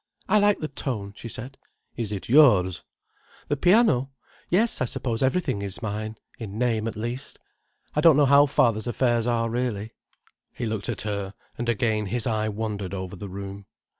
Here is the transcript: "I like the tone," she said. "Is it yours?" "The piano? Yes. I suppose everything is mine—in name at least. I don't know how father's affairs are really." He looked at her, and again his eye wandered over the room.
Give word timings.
"I 0.27 0.39
like 0.39 0.57
the 0.57 0.67
tone," 0.67 1.13
she 1.15 1.29
said. 1.29 1.59
"Is 1.95 2.11
it 2.11 2.27
yours?" 2.27 2.83
"The 3.49 3.55
piano? 3.55 4.09
Yes. 4.49 4.81
I 4.81 4.85
suppose 4.85 5.21
everything 5.21 5.61
is 5.61 5.83
mine—in 5.83 6.57
name 6.57 6.87
at 6.87 6.95
least. 6.95 7.37
I 7.95 8.01
don't 8.01 8.17
know 8.17 8.25
how 8.25 8.47
father's 8.47 8.87
affairs 8.87 9.27
are 9.27 9.47
really." 9.47 9.91
He 10.53 10.65
looked 10.65 10.89
at 10.89 11.01
her, 11.03 11.35
and 11.55 11.69
again 11.69 12.07
his 12.07 12.25
eye 12.25 12.49
wandered 12.49 12.95
over 12.95 13.15
the 13.15 13.29
room. 13.29 13.67